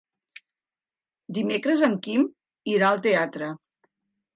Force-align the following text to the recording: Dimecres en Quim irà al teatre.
Dimecres 1.39 1.85
en 1.91 1.95
Quim 2.09 2.27
irà 2.77 2.93
al 2.93 3.09
teatre. 3.09 3.57